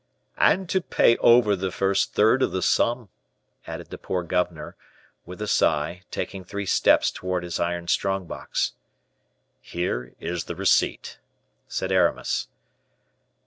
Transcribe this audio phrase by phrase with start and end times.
[0.39, 3.09] "And to pay over the first third of the sum,"
[3.67, 4.75] added the poor governor,
[5.27, 8.73] with a sigh, taking three steps towards his iron strong box.
[9.61, 11.19] "Here is the receipt,"
[11.67, 12.47] said Aramis.